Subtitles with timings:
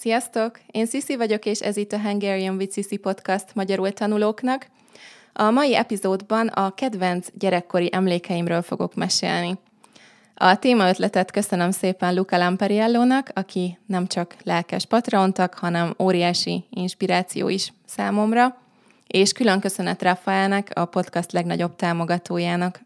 [0.00, 0.60] Sziasztok!
[0.70, 4.66] Én Sisi vagyok, és ez itt a Hungarian with Sisi podcast magyarul tanulóknak.
[5.32, 9.58] A mai epizódban a kedvenc gyerekkori emlékeimről fogok mesélni.
[10.34, 17.72] A témaötletet köszönöm szépen Luca Lampariellónak, aki nem csak lelkes patrontak, hanem óriási inspiráció is
[17.86, 18.56] számomra,
[19.06, 22.80] és külön köszönet Rafaelnek, a podcast legnagyobb támogatójának.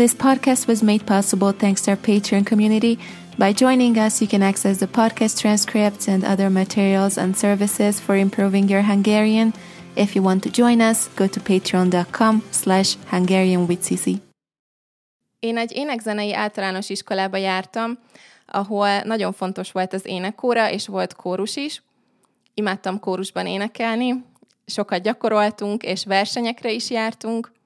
[0.00, 2.98] This podcast was made possible thanks to our Patreon community.
[3.36, 8.16] By joining us, you can access the podcast transcripts and other materials and services for
[8.16, 9.52] improving your Hungarian.
[9.96, 14.22] If you want to join us, go to patreon.com slash Hungarian with Cici.
[15.38, 17.98] Én egy énekzenei általános iskolába jártam,
[18.46, 21.82] ahol nagyon fontos volt az énekóra, és volt kórus is.
[22.54, 24.24] Imádtam kórusban énekelni,
[24.66, 27.58] sokat gyakoroltunk, és versenyekre is jártunk.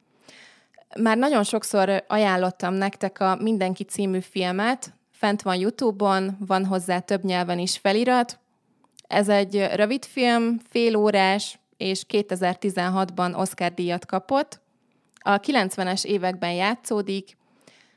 [1.01, 7.25] Már nagyon sokszor ajánlottam nektek a Mindenki című filmet, fent van YouTube-on, van hozzá több
[7.25, 8.39] nyelven is felirat.
[9.07, 14.61] Ez egy rövid film, fél órás, és 2016-ban Oscar díjat kapott.
[15.19, 17.37] A 90-es években játszódik,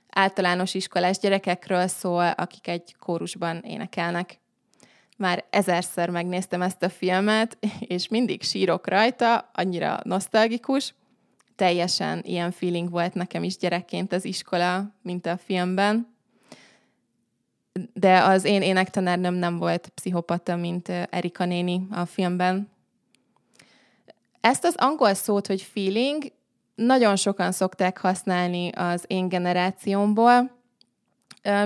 [0.09, 4.39] általános iskolás gyerekekről szól, akik egy kórusban énekelnek.
[5.17, 10.93] Már ezerszer megnéztem ezt a filmet, és mindig sírok rajta, annyira nosztalgikus.
[11.57, 16.15] Teljesen ilyen feeling volt nekem is gyerekként az iskola, mint a filmben.
[17.93, 22.69] De az én énektanárnőm nem volt pszichopata, mint Erika néni a filmben.
[24.41, 26.31] Ezt az angol szót, hogy feeling,
[26.75, 30.51] nagyon sokan szokták használni az én generációmból.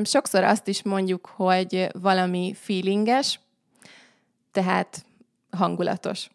[0.03, 3.39] Sokszor azt is mondjuk, hogy valami feelinges,
[4.51, 5.05] tehát
[5.49, 6.29] hangulatos.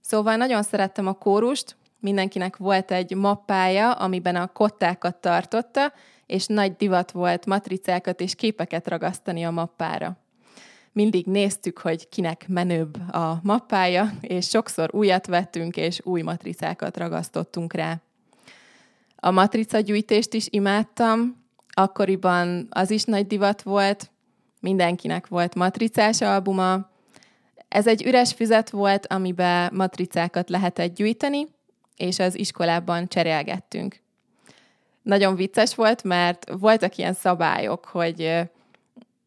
[0.00, 1.76] Szóval nagyon szerettem a kórust,
[2.06, 5.92] mindenkinek volt egy mappája, amiben a kottákat tartotta,
[6.26, 10.16] és nagy divat volt matricákat és képeket ragasztani a mappára.
[10.92, 17.72] Mindig néztük, hogy kinek menőbb a mappája, és sokszor újat vettünk, és új matricákat ragasztottunk
[17.72, 18.00] rá.
[19.16, 24.10] A matrica gyűjtést is imádtam, akkoriban az is nagy divat volt,
[24.60, 26.90] mindenkinek volt matricás albuma.
[27.68, 31.54] Ez egy üres füzet volt, amiben matricákat lehetett gyűjteni,
[31.96, 34.00] és az iskolában cserélgettünk.
[35.02, 38.48] Nagyon vicces volt, mert voltak ilyen szabályok, hogy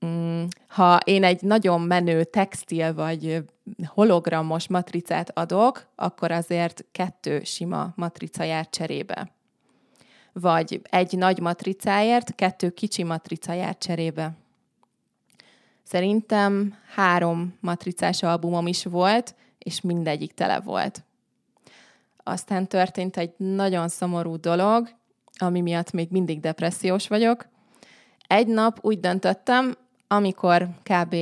[0.05, 3.43] mm, ha én egy nagyon menő textil vagy
[3.85, 9.31] hologramos matricát adok, akkor azért kettő sima matrica jár cserébe
[10.33, 14.31] vagy egy nagy matricáért, kettő kicsi matrica jár cserébe.
[15.83, 21.03] Szerintem három matricás albumom is volt, és mindegyik tele volt.
[22.23, 24.89] Aztán történt egy nagyon szomorú dolog,
[25.37, 27.47] ami miatt még mindig depressziós vagyok.
[28.27, 31.15] Egy nap úgy döntöttem, amikor kb.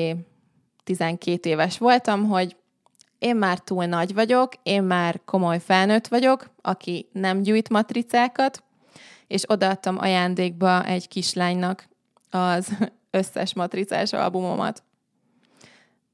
[0.83, 2.55] 12 éves voltam, hogy
[3.19, 8.63] én már túl nagy vagyok, én már komoly felnőtt vagyok, aki nem gyűjt matricákat,
[9.27, 11.87] és odaadtam ajándékba egy kislánynak
[12.29, 12.77] az
[13.11, 14.83] összes matricás albumomat.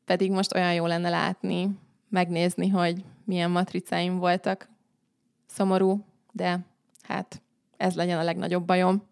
[0.05, 1.69] Pedig most olyan jó lenne látni,
[2.09, 4.69] megnézni, hogy milyen matricáim voltak.
[5.55, 6.59] Szomorú, de
[7.01, 7.41] hát
[7.77, 9.03] ez legyen a legnagyobb bajom.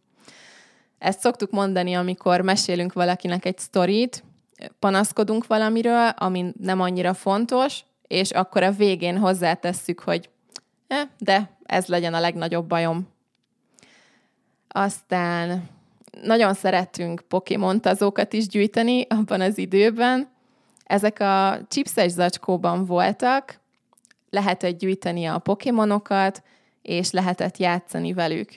[0.97, 4.23] Ezt szoktuk mondani, amikor mesélünk valakinek egy sztorit,
[4.79, 10.29] panaszkodunk valamiről, ami nem annyira fontos, és akkor a végén hozzátesszük, hogy
[10.87, 13.07] eh, de ez legyen a legnagyobb bajom.
[14.67, 15.69] Aztán
[16.21, 20.29] nagyon szerettünk Pokémon tazókat is gyűjteni abban az időben.
[20.83, 23.60] Ezek a chipses zacskóban voltak,
[24.31, 26.43] lehetett gyűjteni a Pokémonokat,
[26.81, 28.49] és lehetett játszani velük.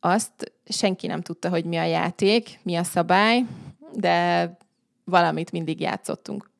[0.00, 3.44] Azt senki nem tudta, hogy mi a játék, mi a szabály,
[3.92, 4.56] de
[5.04, 6.50] valamit mindig játszottunk.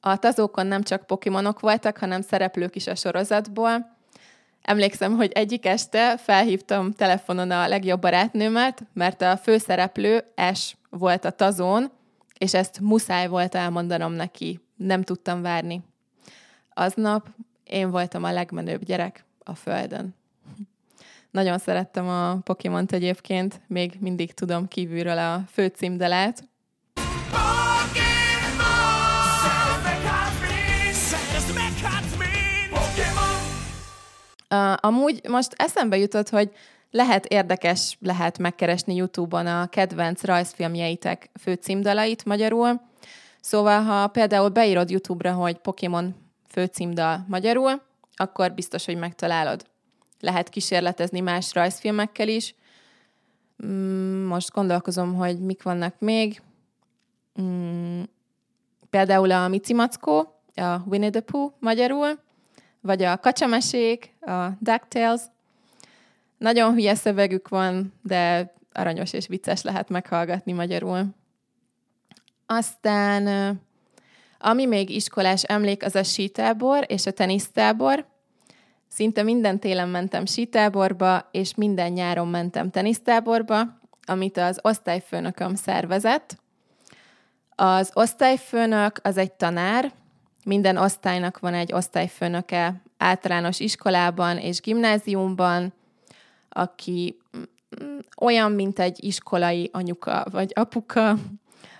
[0.00, 3.92] A tazókon nem csak Pokémonok voltak, hanem szereplők is a sorozatból,
[4.62, 10.24] Emlékszem, hogy egyik este felhívtam telefonon a legjobb barátnőmet, mert a főszereplő
[10.54, 11.90] S volt a tazón,
[12.38, 14.60] és ezt muszáj volt elmondanom neki.
[14.76, 15.82] Nem tudtam várni.
[16.74, 17.28] Aznap
[17.64, 20.14] én voltam a legmenőbb gyerek a Földön.
[21.30, 26.50] Nagyon szerettem a Pokémont egyébként, még mindig tudom kívülről a főcímdalát,
[34.54, 36.50] Uh, amúgy most eszembe jutott, hogy
[36.90, 42.80] lehet érdekes, lehet megkeresni YouTube-on a kedvenc rajzfilmjeitek főcímdalait magyarul.
[43.40, 46.14] Szóval, ha például beírod YouTube-ra, hogy Pokémon
[46.52, 47.82] főcímdal magyarul,
[48.14, 49.66] akkor biztos, hogy megtalálod.
[50.20, 52.54] Lehet kísérletezni más rajzfilmekkel is.
[53.66, 56.42] Mm, most gondolkozom, hogy mik vannak még.
[57.40, 58.02] Mm,
[58.90, 60.18] Például a Mici Mackó,
[60.54, 62.20] a Winnie the Pooh magyarul,
[62.80, 65.20] vagy a kacsamesék, a DuckTales.
[66.38, 71.06] Nagyon hülye szövegük van, de aranyos és vicces lehet meghallgatni magyarul.
[72.46, 73.60] Aztán,
[74.42, 78.06] ami még iskolás emlék, az a sítábor és a tenisztábor.
[78.88, 83.60] Szinte minden télen mentem sítáborba, és minden nyáron mentem tenisztáborba,
[84.06, 86.36] amit az osztályfőnököm szervezett.
[87.54, 89.92] Az osztályfőnök az egy tanár,
[90.44, 95.72] minden osztálynak van egy osztályfőnöke általános iskolában és gimnáziumban,
[96.48, 97.18] aki
[97.82, 101.16] mm, olyan, mint egy iskolai anyuka vagy apuka.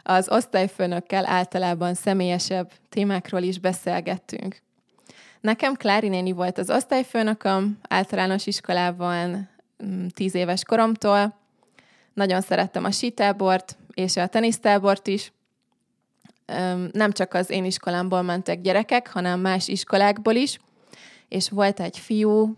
[0.03, 4.63] Az osztályfőnökkel általában személyesebb témákról is beszélgettünk.
[5.41, 9.49] Nekem Klári néni volt az osztályfőnököm általános iskolában
[9.85, 11.35] mm, tíz éves koromtól.
[12.15, 15.33] Nagyon szerettem a sítábort és a tenisztábort is.
[16.93, 20.61] Nem csak az én iskolámból mentek gyerekek, hanem más iskolákból is.
[21.29, 22.57] És volt egy fiú,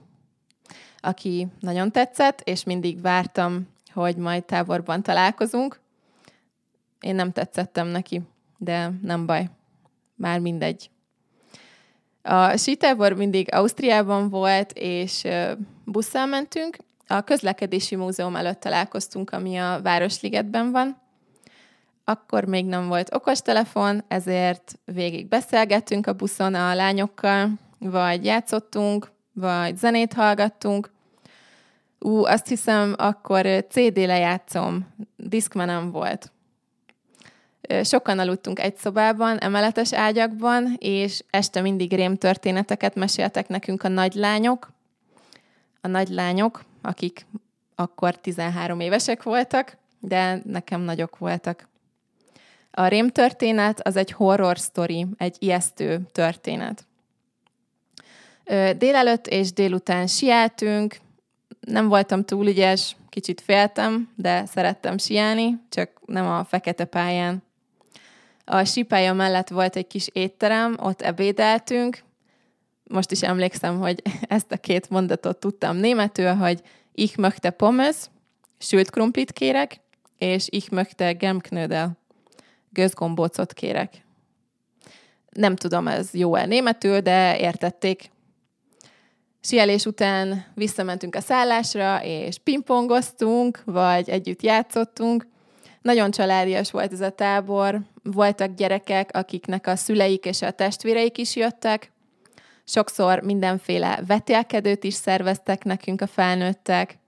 [1.00, 5.81] aki nagyon tetszett, és mindig vártam, hogy majd táborban találkozunk.
[7.04, 8.22] Én nem tetszettem neki,
[8.58, 9.50] de nem baj.
[10.14, 10.90] Már mindegy.
[12.22, 15.26] A sítábor mindig Ausztriában volt, és
[15.84, 16.76] busszal mentünk.
[17.06, 21.00] A közlekedési múzeum előtt találkoztunk, ami a Városligetben van.
[22.04, 29.76] Akkor még nem volt okostelefon, ezért végig beszélgettünk a buszon a lányokkal, vagy játszottunk, vagy
[29.76, 30.92] zenét hallgattunk.
[31.98, 36.33] Ú, azt hiszem, akkor CD lejátszom, diszkmenem volt.
[37.82, 44.72] Sokan aludtunk egy szobában, emeletes ágyakban, és este mindig rém történeteket meséltek nekünk a nagylányok.
[45.81, 47.26] A nagylányok, akik
[47.75, 51.69] akkor 13 évesek voltak, de nekem nagyok voltak.
[52.70, 56.84] A rém történet az egy horror story, egy ijesztő történet.
[58.76, 60.96] Délelőtt és délután siáltunk,
[61.60, 67.43] nem voltam túl ügyes, kicsit féltem, de szerettem siálni, csak nem a fekete pályán.
[68.44, 71.99] A sípálya mellett volt egy kis étterem, ott ebédeltünk.
[72.85, 76.61] Most is emlékszem, hogy ezt a két mondatot tudtam németül, hogy
[76.93, 77.96] ich möchte Pommes,
[78.58, 79.81] sült krumplit kérek,
[80.19, 81.99] és ich möchte Gemknödel,
[82.70, 84.05] gőzgombócot kérek.
[85.31, 88.11] Nem tudom, ez jó-e németül, de értették.
[89.41, 95.26] Sielés után visszamentünk a szállásra, és pingpongoztunk, vagy együtt játszottunk.
[95.82, 101.36] Nagyon családias volt ez a tábor, voltak gyerekek, akiknek a szüleik és a testvéreik is
[101.36, 101.92] jöttek.
[102.64, 106.98] Sokszor mindenféle vetélkedőt is szerveztek nekünk a felnőttek.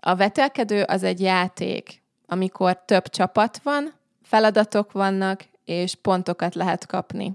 [0.00, 7.32] A vetélkedő az egy játék, amikor több csapat van, feladatok vannak, és pontokat lehet kapni.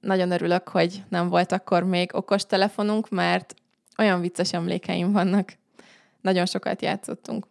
[0.00, 3.54] Nagyon örülök, hogy nem volt akkor még okos telefonunk, mert
[3.98, 5.52] olyan vicces emlékeim vannak.
[6.20, 7.46] Nagyon sokat játszottunk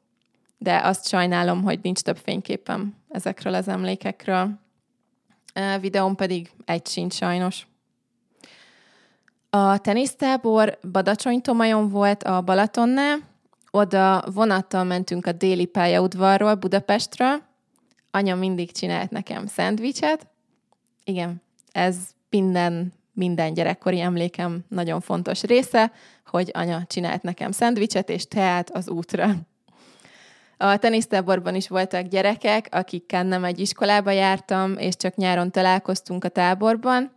[0.65, 4.50] de azt sajnálom, hogy nincs több fényképem ezekről az emlékekről.
[5.79, 7.67] Videón pedig egy sincs sajnos.
[9.50, 13.17] A tenisztábor Badacsony-Tomajon volt a Balatonnál,
[13.71, 17.41] oda vonattal mentünk a déli pályaudvarról Budapestről.
[18.12, 20.27] Anya mindig csinált nekem szendvicset.
[21.03, 21.41] Igen,
[21.71, 21.97] ez
[22.29, 25.91] minden, minden gyerekkori emlékem nagyon fontos része,
[26.25, 29.36] hogy anya csinált nekem szendvicset és teát az útra.
[30.57, 36.29] A tenisztáborban is voltak gyerekek, akikkel nem egy iskolába jártam, és csak nyáron találkoztunk a
[36.29, 37.12] táborban.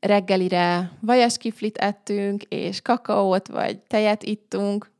[0.00, 4.90] Reggelire vajaskiflit ettünk, és kakaót vagy tejet ittunk.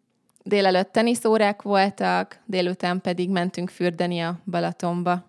[0.42, 5.24] Délelőtt teniszórák voltak, délután pedig mentünk fürdeni a Balatonba.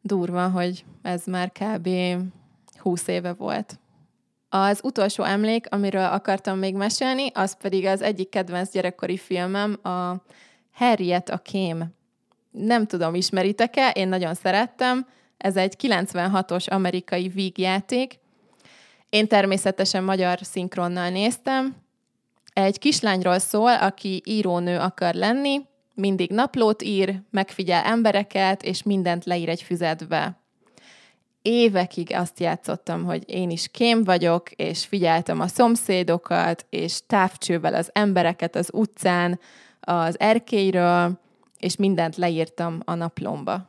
[0.00, 1.88] Durva, hogy ez már kb.
[2.78, 3.78] 20 éve volt.
[4.64, 10.22] Az utolsó emlék, amiről akartam még mesélni, az pedig az egyik kedvenc gyerekkori filmem, a
[10.72, 11.94] Harriet a kém.
[12.50, 15.06] Nem tudom, ismeritek-e, én nagyon szerettem.
[15.36, 18.18] Ez egy 96-os amerikai vígjáték.
[19.08, 21.76] Én természetesen magyar szinkronnal néztem.
[22.52, 25.60] Egy kislányról szól, aki írónő akar lenni,
[25.94, 30.45] mindig naplót ír, megfigyel embereket, és mindent leír egy füzetbe
[31.46, 37.90] évekig azt játszottam, hogy én is kém vagyok, és figyeltem a szomszédokat, és távcsővel az
[37.92, 39.40] embereket az utcán,
[39.80, 41.20] az erkélyről,
[41.58, 43.66] és mindent leírtam a naplomba.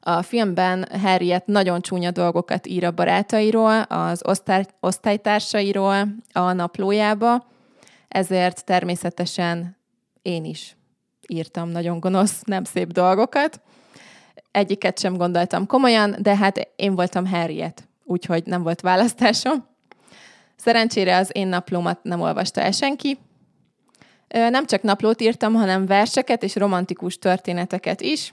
[0.00, 7.46] A filmben Harriet nagyon csúnya dolgokat ír a barátairól, az osztály, osztálytársairól a naplójába,
[8.08, 9.76] ezért természetesen
[10.22, 10.76] én is
[11.26, 13.60] írtam nagyon gonosz, nem szép dolgokat,
[14.50, 19.68] egyiket sem gondoltam komolyan, de hát én voltam Harriet, úgyhogy nem volt választásom.
[20.56, 23.18] Szerencsére az én naplómat nem olvasta el senki.
[24.28, 28.32] Nem csak naplót írtam, hanem verseket és romantikus történeteket is.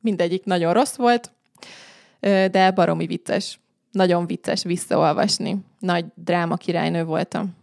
[0.00, 1.32] Mindegyik nagyon rossz volt,
[2.50, 3.60] de baromi vicces.
[3.90, 5.56] Nagyon vicces visszaolvasni.
[5.78, 7.56] Nagy dráma királynő voltam.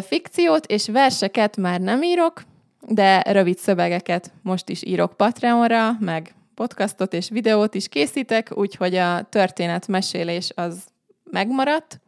[0.00, 2.42] Fikciót és verseket már nem írok,
[2.88, 9.22] de rövid szövegeket most is írok Patreonra, meg podcastot és videót is készítek, úgyhogy a
[9.22, 10.84] történetmesélés az
[11.30, 12.00] megmaradt,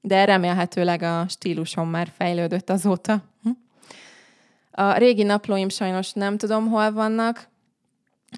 [0.00, 3.22] de remélhetőleg a stílusom már fejlődött azóta.
[3.42, 3.50] Hm?
[4.70, 7.48] A régi naplóim sajnos nem tudom, hol vannak,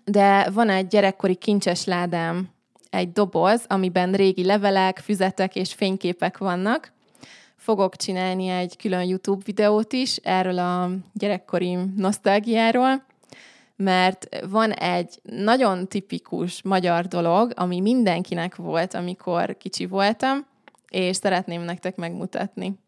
[0.04, 2.48] de van egy gyerekkori kincses ládám,
[2.90, 6.92] egy doboz, amiben régi levelek, füzetek és fényképek vannak.
[7.70, 13.04] Fogok csinálni egy külön YouTube videót is erről a gyerekkori nosztalgiáról,
[13.76, 20.46] mert van egy nagyon tipikus magyar dolog, ami mindenkinek volt, amikor kicsi voltam,
[20.88, 22.78] és szeretném nektek megmutatni.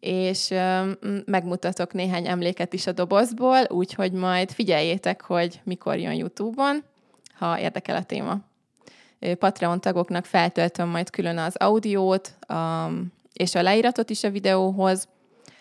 [0.00, 0.54] És
[1.24, 6.84] megmutatok néhány emléket is a dobozból, úgyhogy majd figyeljétek, hogy mikor jön YouTube-on,
[7.34, 8.38] ha érdekel a téma.
[9.38, 12.90] Patreon tagoknak feltöltöm majd külön az audiót a,
[13.32, 15.08] és a leíratot is a videóhoz.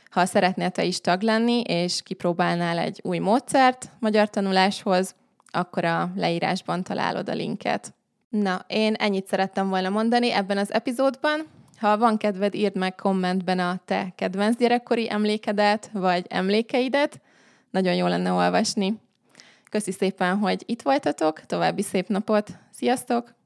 [0.10, 5.16] Ha szeretnél te is tag lenni, és kipróbálnál egy új módszert magyar tanuláshoz,
[5.52, 7.94] akkor a leírásban találod a linket.
[8.30, 11.48] Na, én ennyit szerettem volna mondani ebben az epizódban.
[11.80, 17.22] Ha van kedved, írd meg kommentben a te kedvenc gyerekkori emlékedet, vagy emlékeidet.
[17.72, 19.00] Nagyon jó lenne olvasni.
[19.70, 22.50] Köszi szépen, hogy itt voltatok, további szép napot.
[22.72, 23.39] Sziasztok!